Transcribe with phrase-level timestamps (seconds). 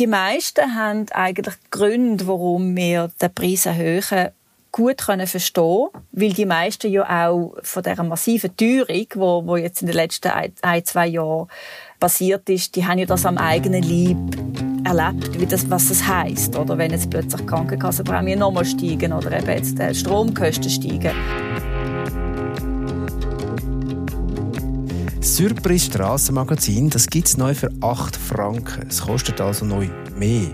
[0.00, 4.30] die meisten haben eigentlich Gründe, warum wir den Preis erhöhen,
[4.72, 9.82] gut können verstehen, weil die meisten ja auch von der massiven Teuerung, wo, wo jetzt
[9.82, 11.48] in den letzten ein, zwei Jahren
[11.98, 14.16] passiert ist, die haben ja das am eigenen Leib
[14.84, 19.50] erlebt, wie das, was das heißt, oder wenn jetzt plötzlich Krankenkassenprämien nochmal steigen oder eben
[19.50, 21.49] jetzt Stromkosten steigen.
[25.22, 28.88] Surprise Strassenmagazin, das gibt es neu für 8 Franken.
[28.88, 30.48] Es kostet also neu mehr.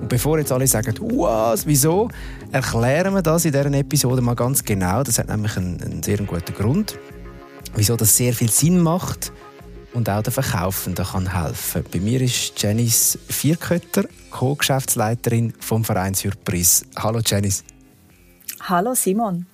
[0.00, 2.08] Und bevor jetzt alle sagen, was, wieso,
[2.52, 5.02] erklären wir das in dieser Episode mal ganz genau.
[5.02, 6.98] Das hat nämlich einen, einen sehr guten Grund,
[7.74, 9.32] wieso das sehr viel Sinn macht
[9.92, 11.84] und auch der Verkaufenden kann helfen.
[11.92, 16.84] Bei mir ist Janice Vierkötter, Co-Geschäftsleiterin vom Verein Surprise.
[16.96, 17.64] Hallo Janice.
[18.60, 19.46] Hallo Simon.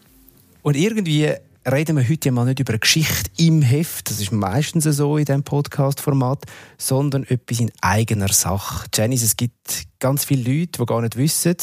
[0.61, 1.33] Und irgendwie
[1.73, 5.25] reden wir heute mal nicht über eine Geschichte im Heft, das ist meistens so in
[5.25, 6.45] diesem Podcast-Format,
[6.79, 8.87] sondern etwas in eigener Sache.
[8.95, 11.57] Janice, es gibt ganz viele Leute, die gar nicht wissen,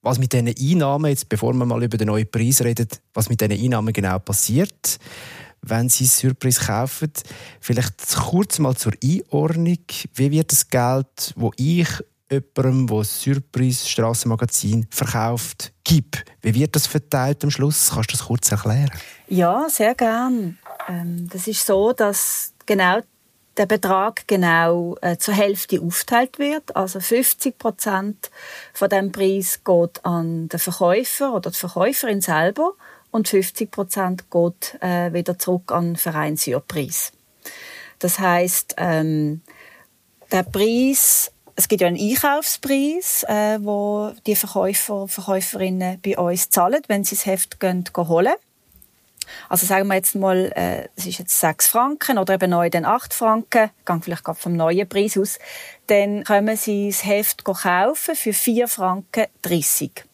[0.00, 3.40] was mit diesen Einnahmen, jetzt bevor wir mal über den neuen Preis reden, was mit
[3.40, 4.98] diesen Einnahmen genau passiert,
[5.60, 7.12] wenn sie Surprise kaufen.
[7.60, 9.78] Vielleicht kurz mal zur Einordnung.
[10.14, 11.06] Wie wird das Geld,
[11.36, 11.88] das ich
[12.32, 16.24] jemandem, der Surprise Strassenmagazin verkauft, gibt.
[16.40, 17.90] Wie wird das verteilt am Schluss?
[17.92, 18.90] Kannst du das kurz erklären?
[19.28, 20.58] Ja, sehr gern.
[20.88, 23.00] Ähm, das ist so, dass genau
[23.56, 26.74] der Betrag genau äh, zur Hälfte aufteilt wird.
[26.74, 28.30] Also 50 Prozent
[28.72, 32.72] von dem Preis geht an den Verkäufer oder die Verkäuferin selber
[33.10, 37.12] und 50 Prozent geht äh, wieder zurück an den Verein Surprise.
[37.98, 39.42] Das heißt, ähm,
[40.32, 41.30] der Preis
[41.62, 47.04] es gibt ja einen Einkaufspreis, äh, wo die Verkäufer und Verkäuferinnen bei uns zahlen, wenn
[47.04, 48.34] sie das Heft gehen, holen.
[49.48, 52.84] Also sagen wir jetzt mal, äh, es ist jetzt 6 Franken oder eben neu dann
[52.84, 55.38] 8 Franken, gehe vielleicht gerade vom neuen Preis aus,
[55.86, 60.04] dann können sie das Heft kaufen für 4 Franken 30.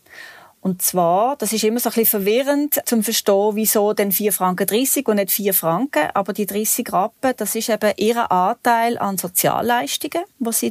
[0.68, 4.66] Und zwar, das ist immer so ein bisschen verwirrend zum Verstehen, wieso denn 4 Franken
[4.66, 6.10] 30 und nicht 4 Franken.
[6.12, 10.70] Aber die 30 Rappen, das ist eben ihr Anteil an Sozialleistungen, wo sie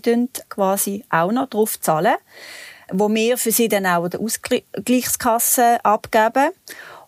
[0.49, 2.13] quasi auch noch drauf zahlen,
[2.91, 6.51] wo wir für sie dann auch die Ausgleichskasse abgeben.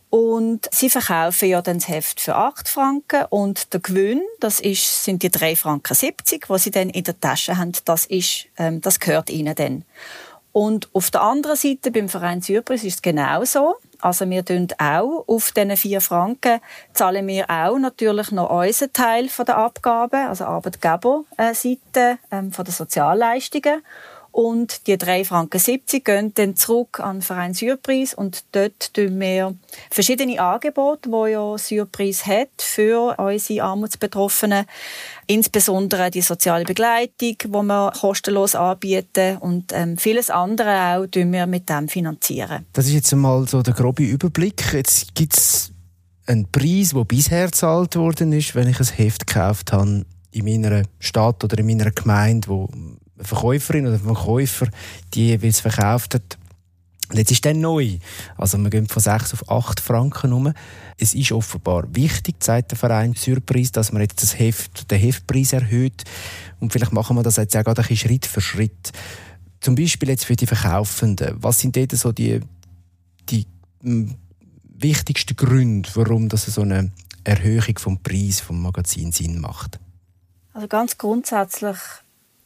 [0.10, 5.04] Und sie verkaufen ja dann das Heft für 8 Franken und der Gewinn, das ist,
[5.04, 8.82] sind die 3 Franken 70, was sie dann in der Tasche haben, das ist, ähm,
[8.82, 9.86] das gehört ihnen dann.
[10.52, 13.76] Und auf der anderen Seite beim Verein Zypris ist es genauso.
[14.02, 16.62] Also wir tun auch auf diesen vier Franken
[16.94, 22.74] zahlen wir auch natürlich noch unseren Teil von der Abgabe, also Arbeitgeberseite ähm, von der
[22.74, 23.82] Sozialleistungen.
[24.42, 29.54] Und die 3,70 Franken gehen dann zurück an den Verein Surprise und dort tun wir
[29.92, 34.64] verschiedene Angebote, die ja Surprise hat für unsere Armutsbetroffenen,
[35.28, 41.46] insbesondere die soziale Begleitung, die wir kostenlos anbieten und ähm, vieles andere auch tun wir
[41.46, 42.66] mit dem finanzieren.
[42.72, 44.72] Das ist jetzt einmal so der grobe Überblick.
[44.72, 45.74] Jetzt gibt es
[46.28, 50.84] einen Preis, der bisher gezahlt worden ist, wenn ich ein Heft gekauft habe in meiner
[51.00, 52.70] Stadt oder in meiner Gemeinde, wo
[53.22, 54.68] Verkäuferin oder ein Verkäufer
[55.14, 56.38] die jeweils verkauft hat.
[57.10, 57.98] Und jetzt ist dann neu.
[58.38, 60.54] Also wir gehen von 6 auf 8 Franken um.
[60.98, 65.54] Es ist offenbar wichtig, sagt der Verein Surprise, dass man jetzt das Heft, den Heftpreis
[65.54, 66.04] erhöht.
[66.60, 68.92] Und vielleicht machen wir das jetzt auch gerade Schritt für Schritt.
[69.60, 71.36] Zum Beispiel jetzt für die Verkaufenden.
[71.42, 72.42] Was sind dort so die,
[73.30, 73.48] die
[73.82, 74.16] hm,
[74.64, 76.92] wichtigsten Gründe, warum das so eine
[77.24, 79.80] Erhöhung vom Preis vom Magazin Sinn macht?
[80.54, 81.78] Also ganz grundsätzlich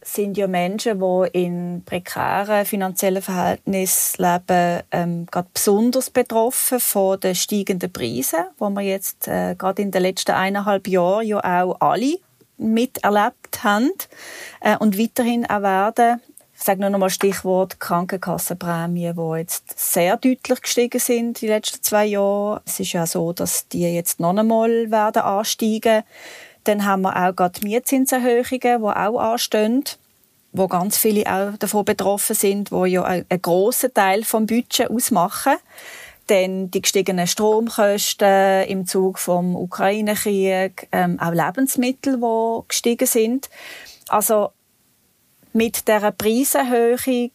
[0.03, 7.35] sind ja Menschen, die in prekären finanziellen Verhältnissen leben, ähm, gerade besonders betroffen von den
[7.35, 12.17] steigenden Preisen, wo wir jetzt äh, gerade in den letzten eineinhalb Jahren ja auch alle
[12.57, 13.91] miterlebt haben
[14.61, 16.21] äh, und weiterhin auch werden.
[16.55, 21.83] Ich sage nur noch mal Stichwort Krankenkassenprämien, die jetzt sehr deutlich gestiegen sind die letzten
[21.83, 22.61] zwei Jahre.
[22.65, 26.03] Es ist ja so, dass die jetzt noch einmal werden ansteigen.
[26.63, 29.83] Dann haben wir auch gerade Mietzinserhöhungen, die auch anstehen,
[30.51, 35.53] wo ganz viele auch davon betroffen sind, wo ja einen grossen Teil vom Budget ausmachen.
[36.29, 43.49] Denn die gestiegenen Stromkosten im Zug vom Ukraine-Krieg, ähm, auch Lebensmittel, die gestiegen sind.
[44.07, 44.51] Also
[45.51, 47.31] mit dieser Preiserhöhung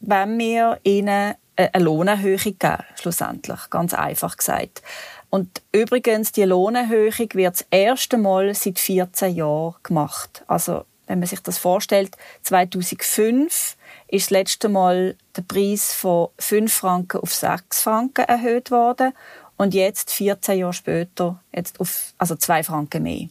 [0.00, 4.82] wenn wir ihnen eine Lohnerhöhung geben, schlussendlich, ganz einfach gesagt.
[5.30, 10.42] Und übrigens, die Lohnerhöhung wird das erste Mal seit 14 Jahren gemacht.
[10.46, 13.76] Also, wenn man sich das vorstellt, 2005
[14.08, 19.12] ist das letzte Mal der Preis von 5 Franken auf 6 Franken erhöht worden
[19.56, 23.28] und jetzt, 14 Jahre später, jetzt auf, also 2 Franken mehr.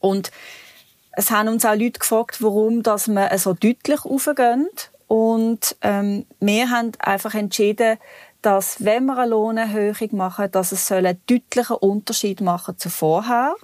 [0.00, 0.30] Und
[1.12, 4.68] es haben uns auch Leute gefragt, warum dass wir so deutlich aufgehen.
[5.06, 7.98] Und ähm, wir haben einfach entschieden,
[8.44, 13.54] dass wenn wir eine Lohnerhöhung machen, dass es einen deutlichen Unterschied machen zu vorher.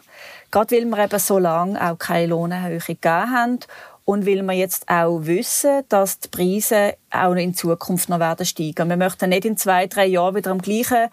[0.50, 3.58] Gerade weil wir eben so lange auch keine Lohnerhöhung gegeben haben
[4.06, 8.88] und weil wir jetzt auch wissen, dass die Preise auch in Zukunft noch werden steigen.
[8.88, 11.10] Wir möchten nicht in zwei, drei Jahren wieder am gleichen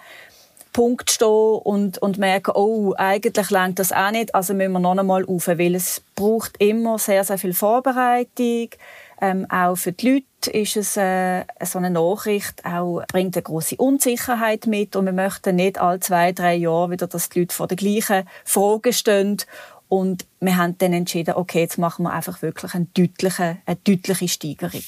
[0.71, 4.97] Punkt stehen und, und merken, oh, eigentlich längt das auch nicht, also müssen wir noch
[4.97, 8.69] einmal rauf, weil es braucht immer sehr, sehr viel Vorbereitung.
[9.19, 13.75] Ähm, auch für die Leute ist es äh, so eine Nachricht, auch bringt eine große
[13.77, 17.67] Unsicherheit mit und wir möchten nicht alle zwei, drei Jahre wieder, dass die Leute vor
[17.67, 19.37] der gleichen Frage stehen
[19.89, 24.27] und wir haben dann entschieden, okay, jetzt machen wir einfach wirklich eine deutliche, eine deutliche
[24.27, 24.83] Steigerung.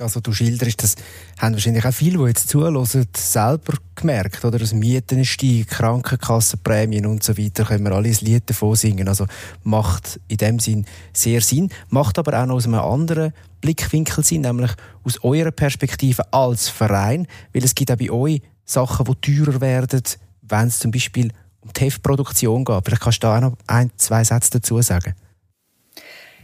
[0.00, 0.96] Also du schilderst, das
[1.38, 2.86] haben wahrscheinlich auch viele, die jetzt zuhören,
[3.16, 4.58] selber gemerkt, oder?
[4.58, 9.08] Das Mieten steigen, Krankenkassenprämien und so weiter, können wir alle ein Lied davon singen.
[9.08, 9.26] Also
[9.62, 14.42] macht in dem Sinn sehr Sinn, macht aber auch noch aus einem anderen Blickwinkel Sinn,
[14.42, 14.72] nämlich
[15.04, 20.02] aus eurer Perspektive als Verein, weil es gibt auch bei euch Sachen, die teurer werden,
[20.42, 21.30] wenn es zum Beispiel
[21.60, 22.84] um die Heftproduktion geht.
[22.84, 25.14] Vielleicht kannst du da auch noch ein, zwei Sätze dazu sagen.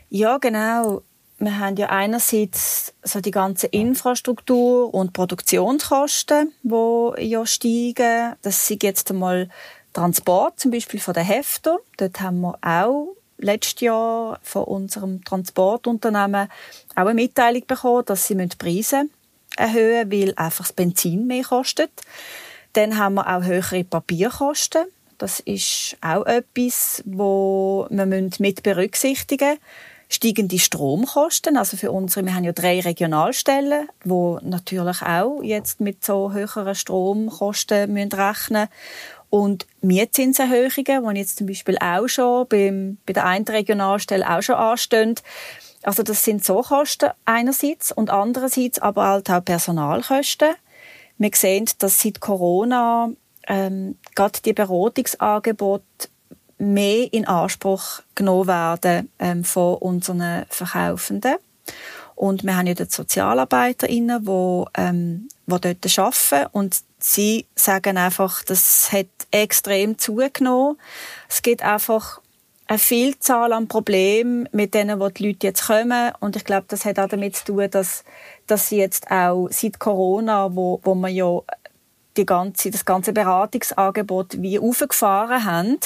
[0.08, 1.02] Ja, genau
[1.38, 8.34] wir haben ja einerseits so die ganze Infrastruktur und Produktionskosten, wo ja steigen.
[8.42, 9.50] Das sind jetzt einmal
[9.92, 11.76] Transport, zum Beispiel von den Heften.
[11.98, 16.48] Dort haben wir auch letztes Jahr von unserem Transportunternehmen
[16.94, 19.04] auch eine Mitteilung bekommen, dass sie die Preise
[19.58, 21.90] erhöhen müssen, weil einfach das Benzin mehr kostet.
[22.72, 24.86] Dann haben wir auch höhere Papierkosten.
[25.18, 29.60] Das ist auch etwas, wo wir mit berücksichtigen müssen
[30.08, 31.56] steigende Stromkosten.
[31.56, 36.74] Also für unsere, wir haben ja drei Regionalstellen, wo natürlich auch jetzt mit so höheren
[36.74, 38.68] Stromkosten müssen rechnen
[39.30, 44.54] und Mietzinserhöhungen, die jetzt zum Beispiel auch schon beim, bei der einen Regionalstelle auch schon
[44.54, 45.16] anstehen.
[45.82, 50.54] Also das sind so Kosten einerseits und andererseits aber halt auch Personalkosten.
[51.18, 53.10] Wir sehen, dass seit Corona
[53.48, 56.08] ähm, gerade die Beratungsangebote
[56.58, 61.36] mehr in Anspruch genommen werden ähm, von unseren Verkaufenden.
[62.14, 68.42] Und wir haben ja dort SozialarbeiterInnen, die, ähm, die dort arbeiten und sie sagen einfach,
[68.42, 70.78] das hat extrem zugenommen.
[71.28, 72.20] Es gibt einfach
[72.68, 76.12] eine Vielzahl an Problemen, mit denen wo die Leute jetzt kommen.
[76.20, 78.02] Und ich glaube, das hat auch damit zu tun, dass,
[78.46, 81.40] dass sie jetzt auch seit Corona, wo, wo man ja
[82.16, 85.78] die ganze, das ganze Beratungsangebot wie aufgefahren haben,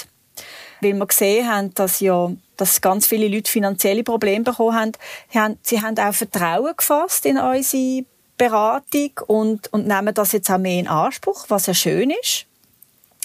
[0.80, 4.94] weil wir gesehen haben, dass ja dass ganz viele Leute finanzielle Probleme bekommen
[5.34, 5.58] haben.
[5.62, 8.04] Sie haben auch Vertrauen gefasst in unsere
[8.36, 12.46] Beratung und, und nehmen das jetzt auch mehr in Anspruch, was ja schön ist.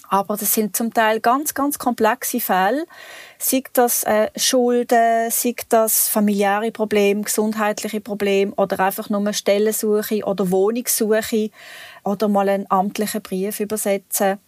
[0.08, 2.86] Aber das sind zum Teil ganz, ganz komplexe Fälle.
[3.40, 10.52] Sei das äh, Schulden, sei das familiäre Probleme, gesundheitliche Probleme oder einfach nur Stellensuche oder
[10.52, 11.50] Wohnungssuche
[12.04, 14.40] oder mal einen amtlichen Brief übersetzen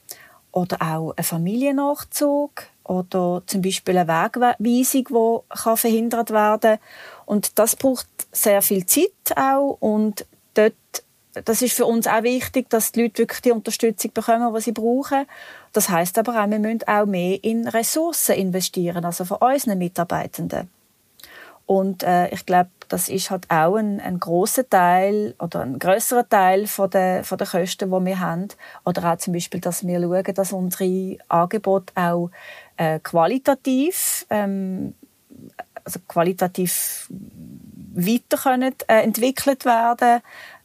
[0.52, 6.80] oder auch ein Familiennachzug oder zum Beispiel eine Wegweisung, die verhindert werden kann.
[7.26, 10.74] Und das braucht sehr viel Zeit auch und dort
[11.46, 14.72] das ist für uns auch wichtig, dass die Leute wirklich die Unterstützung bekommen, die sie
[14.72, 15.28] brauchen.
[15.72, 20.70] Das heißt aber auch, wir müssen auch mehr in Ressourcen investieren, also von unseren Mitarbeitenden.
[21.68, 26.28] Und äh, ich glaube, das ist halt auch ein, ein großer Teil oder ein größerer
[26.28, 28.47] Teil von der, von der Kosten, die wir haben.
[28.86, 32.31] Oder auch zum Beispiel, dass wir schauen, dass unsere Angebote auch
[32.78, 34.95] äh, qualitativ, ähm,
[35.83, 40.21] also qualitativ weiter können, äh, entwickelt werden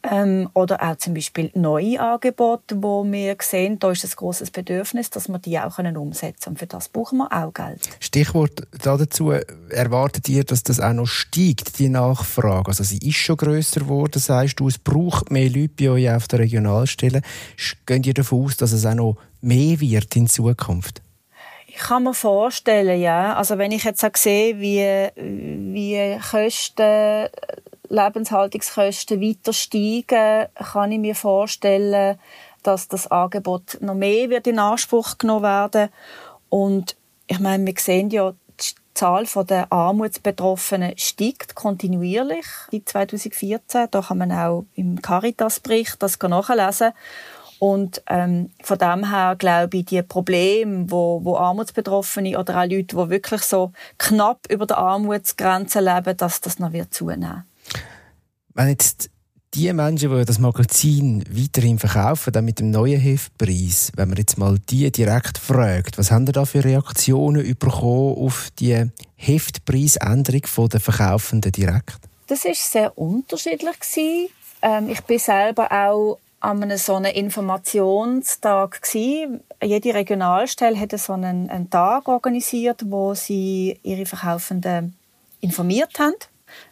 [0.09, 5.09] ähm, oder auch zum Beispiel neue Angebote, wo wir sehen, da ist ein großes Bedürfnis,
[5.09, 7.89] dass wir die auch können umsetzen und für das brauchen wir auch Geld.
[7.99, 9.31] Stichwort dazu,
[9.69, 12.67] erwartet ihr, dass das auch noch steigt, die Nachfrage?
[12.67, 16.27] Also sie ist schon grösser geworden, sagst du, es braucht mehr Leute bei euch auf
[16.27, 17.21] der Regionalstelle.
[17.85, 21.01] Gehen ihr davon aus, dass es auch noch mehr wird in Zukunft?
[21.67, 23.35] Ich kann mir vorstellen, ja.
[23.35, 27.29] Also wenn ich jetzt auch sehe, wie, wie Kosten,
[27.93, 32.17] Lebenshaltungskosten weiter steigen, kann ich mir vorstellen,
[32.63, 35.89] dass das Angebot noch mehr wird in Anspruch genommen werden.
[36.49, 36.95] Und
[37.27, 42.45] ich meine, wir sehen ja, die Zahl der Armutsbetroffenen steigt kontinuierlich.
[42.71, 46.93] Seit 2014, da kann man auch im Caritas-Bericht das nachlesen.
[47.59, 52.95] Und ähm, von dem her glaube ich, die Probleme, wo, wo Armutsbetroffene oder auch Leute,
[52.97, 57.45] die wirklich so knapp über der Armutsgrenze leben, dass das noch wird zunehmen.
[58.53, 59.09] Wenn jetzt
[59.53, 64.37] die Menschen, die das Magazin weiterhin verkaufen, dann mit dem neuen Heftpreis, wenn man jetzt
[64.37, 71.51] mal die direkt fragt, was haben da für Reaktionen bekommen auf die Heftpreisänderung der Verkaufenden
[71.51, 71.99] direkt?
[72.27, 73.75] Das ist sehr unterschiedlich
[74.61, 79.41] ähm, ich bin selber auch an einem so einem Informationstag gewesen.
[79.61, 84.95] Jede Regionalstelle hat so einen, einen Tag organisiert, wo sie ihre Verkaufenden
[85.41, 86.15] informiert haben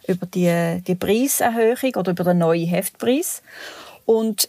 [0.06, 3.42] über die, die Preiserhöhung oder über den neuen Heftpreis.
[4.04, 4.48] Und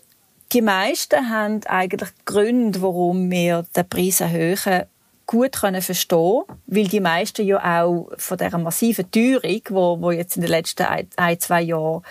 [0.51, 4.83] die meisten haben eigentlich Gründe, warum wir den Preis erhöhen,
[5.25, 10.35] gut können verstehen, weil die meisten ja auch von der massiven Teuerung, wo, wo jetzt
[10.35, 12.03] in den letzten ein, ein, zwei Jahren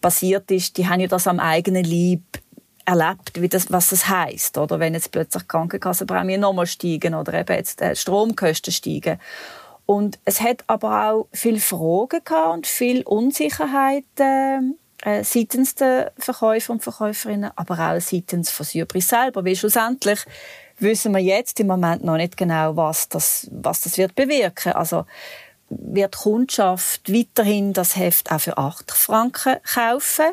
[0.00, 2.22] passiert ist, die haben ja das am eigenen Leib
[2.86, 7.56] erlebt, wie das, was das heißt, oder wenn jetzt plötzlich Krankenkassenprämien nochmal steigen oder eben
[7.56, 9.18] jetzt äh, Stromkosten steigen.
[9.90, 16.74] Und es hat aber auch viele Fragen gehabt und viel Unsicherheiten äh, seitens der Verkäufer
[16.74, 20.20] und Verkäuferinnen, aber auch seitens von Surprise selber, weil schlussendlich
[20.78, 24.74] wissen wir jetzt im Moment noch nicht genau, was das, was das wird bewirken.
[24.74, 25.06] Also
[25.70, 30.26] wird Kundschaft weiterhin das Heft auch für 8 Franken kaufen?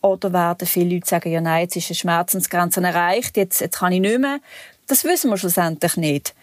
[0.00, 3.92] Oder werden viele Leute sagen, ja nein, jetzt ist eine Schmerzensgrenze erreicht, jetzt, jetzt kann
[3.92, 4.40] ich nicht mehr.
[4.88, 6.34] Das wissen wir schlussendlich nicht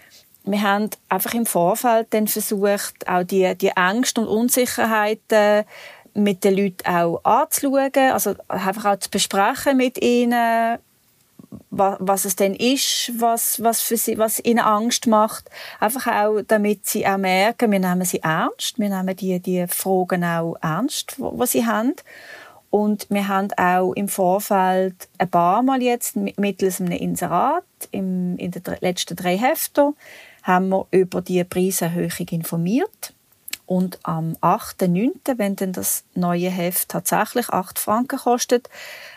[0.46, 5.66] wir haben einfach im Vorfeld dann versucht, auch die, die Ängste und Unsicherheiten
[6.14, 10.78] mit den Leuten auch anzuschauen, also einfach auch zu besprechen mit ihnen,
[11.70, 15.50] was, was es denn ist, was, was, für sie, was ihnen Angst macht.
[15.80, 20.24] Einfach auch, damit sie auch merken, wir nehmen sie ernst, wir nehmen die, die Fragen
[20.24, 21.94] auch ernst, die sie haben.
[22.70, 28.50] Und wir haben auch im Vorfeld ein paar Mal jetzt mittels einem Inserat im, in
[28.50, 29.96] den letzten drei Heften
[30.44, 33.14] haben wir über die Preiserhöhung informiert.
[33.66, 38.70] Und am 8.9., wenn dann das neue Heft tatsächlich 8 Franken kostet,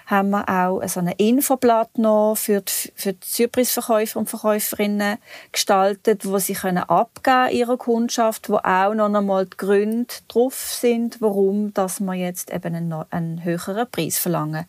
[0.07, 5.19] haben wir auch so ein Infoblatt noch für die, für die Surprise-Verkäufer und Verkäuferinnen
[5.51, 11.21] gestaltet, wo sie können abgeben ihrer Kundschaft, wo auch noch einmal die Gründe drauf sind,
[11.21, 14.67] warum dass wir jetzt eben einen, einen höheren Preis verlangen.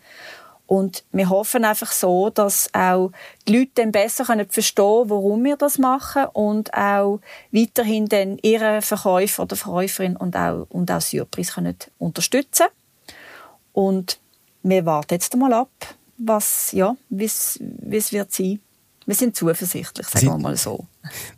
[0.68, 3.10] Und wir hoffen einfach so, dass auch
[3.48, 7.20] die Leute dann besser können verstehen warum wir das machen und auch
[7.50, 12.66] weiterhin dann ihre Verkäufer oder Verkäuferin und auch, und auch Surprise können unterstützen
[13.72, 14.20] Und
[14.62, 15.70] wir warten jetzt mal ab,
[16.18, 17.58] was, ja, wie es
[17.88, 18.60] wird sein.
[19.06, 20.86] Wir sind zuversichtlich, sagen wir mal so.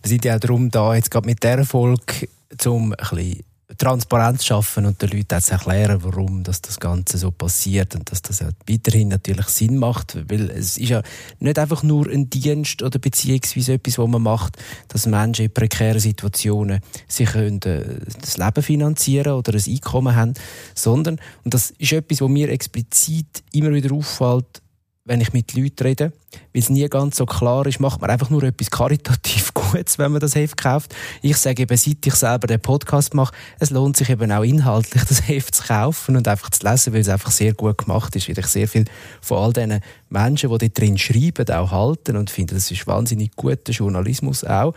[0.02, 2.28] Wir sind ja auch darum da, jetzt gerade mit dieser Folge,
[2.66, 3.44] um ein bisschen
[3.80, 8.20] Transparenz schaffen und den Leuten auch erklären, warum das, das Ganze so passiert und dass
[8.20, 11.02] das weiterhin natürlich Sinn macht, weil es ist ja
[11.38, 14.58] nicht einfach nur ein Dienst oder beziehungsweise etwas, was man macht,
[14.88, 20.34] dass Menschen in prekären Situationen sich können, äh, das Leben finanzieren oder ein Einkommen haben,
[20.74, 24.60] sondern, und das ist etwas, was mir explizit immer wieder auffällt,
[25.06, 26.12] wenn ich mit Leuten rede,
[26.52, 30.12] weil es nie ganz so klar ist, macht man einfach nur etwas karitativ Gutes, wenn
[30.12, 30.94] man das Heft kauft.
[31.22, 35.04] Ich sage eben, seit ich selber den Podcast mache, es lohnt sich eben auch inhaltlich,
[35.08, 38.28] das Heft zu kaufen und einfach zu lesen, weil es einfach sehr gut gemacht ist,
[38.28, 38.84] weil ich sehr viel
[39.20, 43.34] von all diesen Menschen, die dort drin schreiben, auch halten und finde, das ist wahnsinnig
[43.36, 44.74] guter Journalismus auch.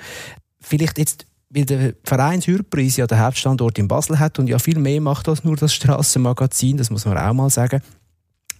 [0.60, 4.80] Vielleicht jetzt weil der Verein Surprise ja den Hauptstandort in Basel hat und ja viel
[4.80, 7.82] mehr macht als nur das Strassenmagazin, das muss man auch mal sagen.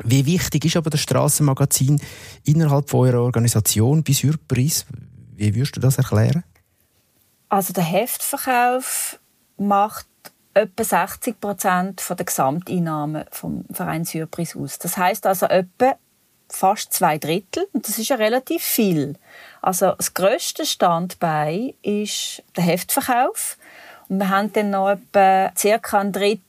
[0.04, 2.00] Wie wichtig ist aber das Strassenmagazin
[2.44, 4.86] innerhalb von eurer Organisation bei Surprise?
[5.36, 6.44] Wie würdest du das erklären?
[7.50, 9.20] Also der Heftverkauf
[9.58, 10.08] macht
[10.54, 14.80] etwa 60 Prozent der Gesamteinnahmen vom Verein Surprise aus.
[14.80, 15.96] Das heißt also etwa
[16.50, 19.16] fast zwei Drittel und das ist ja relativ viel.
[19.62, 23.58] Also das größte Standbein ist der Heftverkauf
[24.10, 26.42] und wir haben dann noch etwa circa ein Drittel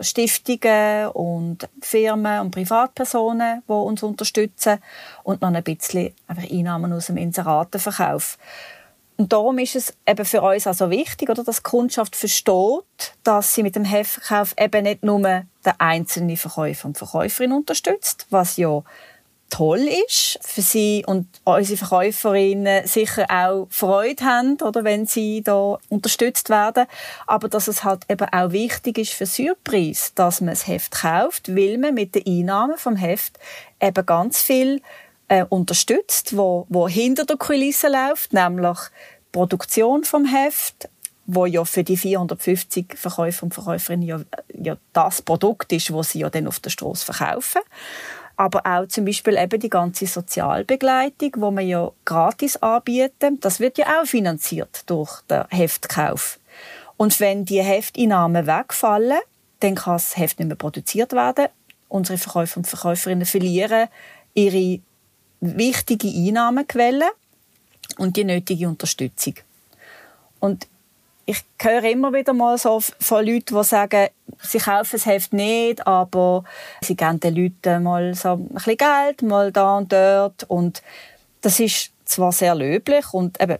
[0.00, 4.78] Stiftungen und Firmen und Privatpersonen, die uns unterstützen
[5.22, 8.38] und noch ein bisschen einfach Einnahmen aus dem Inseratenverkauf.
[9.16, 13.54] Und darum ist es eben für uns also wichtig, oder, dass die Kundschaft versteht, dass
[13.54, 15.44] sie mit dem Heftverkauf eben nicht nur den
[15.78, 18.82] einzelnen Verkäufer und Verkäuferin unterstützt, was ja
[19.52, 25.78] toll ist für sie und unsere Verkäuferinnen sicher auch Freude haben, oder wenn sie da
[25.90, 26.86] unterstützt werden,
[27.26, 31.54] aber dass es halt eben auch wichtig ist für Surprise, dass man das Heft kauft,
[31.54, 33.38] weil man mit den Einnahmen vom Heft
[33.78, 34.80] eben ganz viel
[35.28, 38.78] äh, unterstützt, wo, wo hinter der Kulisse läuft, nämlich
[39.32, 40.88] Produktion vom Heft,
[41.26, 44.20] wo ja für die 450 Verkäufer und Verkäuferinnen ja,
[44.54, 47.60] ja das Produkt ist, wo sie ja dann auf der Straße verkaufen
[48.36, 53.78] aber auch zum Beispiel eben die ganze Sozialbegleitung, wo man ja gratis anbieten, das wird
[53.78, 56.38] ja auch finanziert durch den Heftkauf.
[56.96, 59.18] Und wenn die Hefteinnahmen wegfallen,
[59.60, 61.48] dann kann das Heft nicht mehr produziert werden
[61.92, 63.88] unsere Verkäufer und Verkäuferinnen verlieren
[64.34, 64.80] ihre
[65.40, 67.10] wichtige Einnahmequelle
[67.98, 69.34] und die nötige Unterstützung.
[70.40, 70.66] Und
[71.26, 74.08] ich höre immer wieder mal so von Leuten, die sagen,
[74.42, 76.44] sie kaufen das Heft nicht, aber
[76.82, 80.44] sie geben den Leuten mal so ein bisschen Geld, mal da und dort.
[80.44, 80.82] Und
[81.40, 83.58] das ist zwar sehr löblich und eben,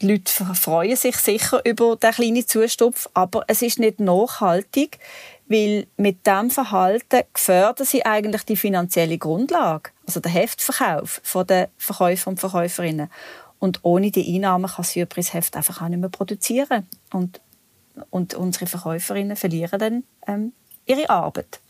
[0.00, 4.98] die Leute freuen sich sicher über den kleinen Zustupf, aber es ist nicht nachhaltig,
[5.46, 11.66] weil mit diesem Verhalten gefördern sie eigentlich die finanzielle Grundlage, also den Heftverkauf von den
[11.76, 13.10] Verkäufer und Verkäuferinnen.
[13.58, 16.86] Und ohne die Einnahmen kann das Surprise-Heft einfach auch nicht mehr produzieren.
[17.12, 17.40] Und,
[18.10, 20.52] und unsere Verkäuferinnen verlieren dann ähm,
[20.86, 21.60] ihre Arbeit.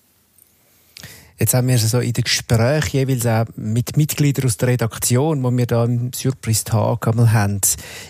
[1.40, 5.56] Jetzt haben wir so in den Gesprächen jeweils auch mit Mitgliedern aus der Redaktion, die
[5.56, 7.62] wir da im Surprise-Tag einmal haben,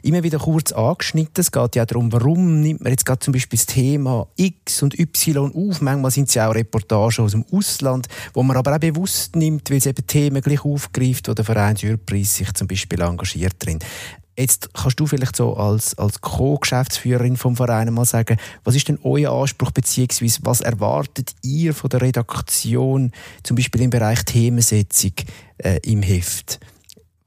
[0.03, 1.41] immer wieder kurz angeschnitten.
[1.41, 4.99] Es geht ja darum, warum nimmt man jetzt gerade zum Beispiel das Thema X und
[4.99, 5.81] Y auf.
[5.81, 9.71] Manchmal sind es ja auch Reportagen aus dem Ausland, wo man aber auch bewusst nimmt,
[9.71, 13.79] weil es eben Themen gleich aufgreift, wo der Verein Surprise sich zum Beispiel engagiert drin.
[14.37, 18.99] Jetzt kannst du vielleicht so als, als Co-Geschäftsführerin vom Verein mal sagen, was ist denn
[19.03, 25.13] euer Anspruch beziehungsweise was erwartet ihr von der Redaktion, zum Beispiel im Bereich Themensetzung
[25.59, 26.61] äh, im Heft?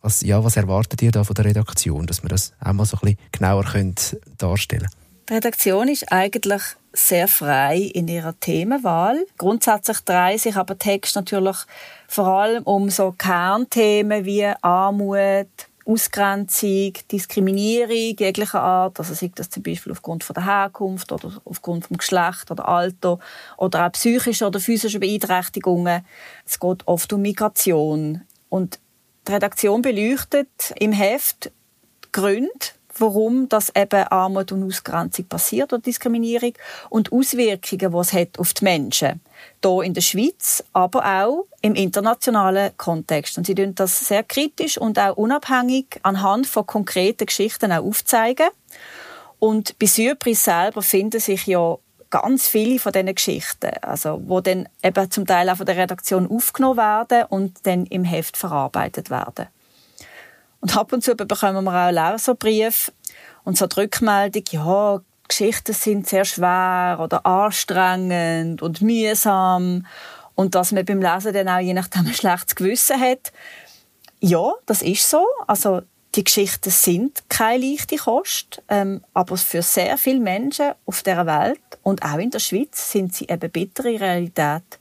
[0.01, 2.97] Was, ja, was erwartet ihr da von der Redaktion, dass wir das auch mal so
[2.97, 4.89] ein bisschen genauer könnt darstellen
[5.29, 6.61] Die Redaktion ist eigentlich
[6.93, 9.25] sehr frei in ihrer Themenwahl.
[9.37, 11.57] Grundsätzlich dreht sich aber Text natürlich
[12.07, 15.47] vor allem um so Kernthemen wie Armut,
[15.85, 21.85] Ausgrenzung, Diskriminierung jeglicher Art, also sei das zum Beispiel aufgrund von der Herkunft oder aufgrund
[21.87, 23.19] vom Geschlecht oder Alter
[23.57, 26.05] oder auch psychische oder physische Beeinträchtigungen.
[26.45, 28.21] Es geht oft um Migration.
[28.49, 28.79] Und
[29.27, 31.51] die Redaktion beleuchtet im Heft
[32.05, 32.49] die Gründe,
[32.97, 36.53] warum das eben Armut und Ausgrenzung passiert oder Diskriminierung
[36.89, 39.21] und Auswirkungen, die es hat auf die Menschen
[39.63, 43.37] hier in der Schweiz, aber auch im internationalen Kontext.
[43.37, 48.47] Und sie tun das sehr kritisch und auch unabhängig anhand von konkreten Geschichten auch aufzeigen.
[49.39, 51.77] Und bei Surprise selber finden sich ja
[52.09, 56.29] ganz viele von diesen Geschichten, also wo dann eben zum Teil auch von der Redaktion
[56.29, 59.47] aufgenommen werden und dann im Heft verarbeitet werden.
[60.61, 62.91] Und ab und zu bekommen wir auch Leserbriefe
[63.43, 69.85] und so die Rückmeldung, ja, Geschichten sind sehr schwer oder anstrengend und mühsam
[70.35, 73.31] und dass man beim Lesen dann auch je nachdem ein schlechtes Gewissen hat.
[74.19, 75.25] Ja, das ist so.
[75.47, 75.81] Also
[76.15, 81.59] die Geschichten sind keine leichte Kost, ähm, aber für sehr viele Menschen auf der Welt
[81.81, 84.79] und auch in der Schweiz sind sie eben bittere Realität.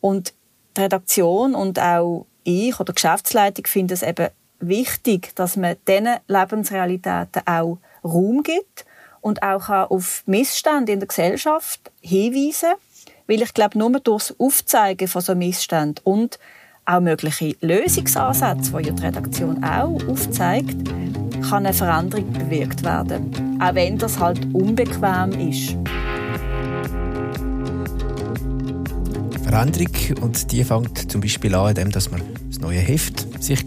[0.00, 0.34] Und
[0.76, 6.16] die Redaktion und auch ich oder die Geschäftsleitung finden es eben wichtig, dass man diesen
[6.26, 8.84] Lebensrealitäten auch Raum gibt
[9.26, 12.74] und auch auf Missstände in der Gesellschaft hinweisen,
[13.26, 16.38] weil ich glaube, nur durch das Aufzeigen von so Missständen und
[16.84, 20.76] auch mögliche Lösungsansätze, die ja die Redaktion auch aufzeigt,
[21.42, 25.76] kann eine Veränderung bewirkt werden, auch wenn das halt unbequem ist.
[29.42, 33.64] Veränderung und die fängt zum Beispiel an, indem dass man das neue Heft sich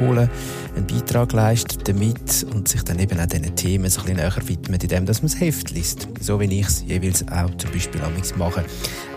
[0.00, 0.30] holen
[0.76, 4.82] einen Beitrag leistet damit und sich dann eben auch diesen Themen ein bisschen näher widmet,
[4.82, 6.08] indem man das Heft liest.
[6.20, 8.00] So wie ich es jeweils auch zum Beispiel
[8.36, 8.64] mache.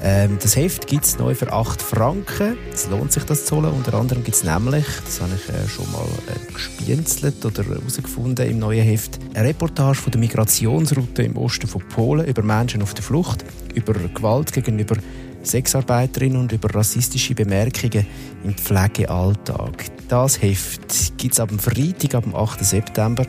[0.02, 2.58] Ähm, das Heft gibt es neu für 8 Franken.
[2.74, 3.74] Es lohnt sich, das zu holen.
[3.74, 8.50] Unter anderem gibt es nämlich, das habe ich äh, schon mal äh, gespienzelt oder herausgefunden
[8.50, 12.94] im neuen Heft, eine Reportage von der Migrationsroute im Osten von Polen über Menschen auf
[12.94, 13.44] der Flucht,
[13.76, 14.96] über Gewalt gegenüber
[15.44, 18.06] Sexarbeiterinnen und über rassistische Bemerkungen
[18.44, 19.86] im Pflegealltag.
[20.08, 22.64] Das Heft gibt es dem Freitag, ab dem 8.
[22.64, 23.26] September.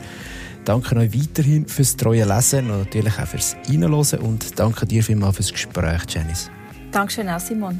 [0.65, 5.37] Danke euch weiterhin fürs treue Lesen und natürlich auch fürs Reinhören und danke dir vielmals
[5.37, 6.51] fürs Gespräch, Janice.
[6.91, 7.79] Dankeschön auch, Simon.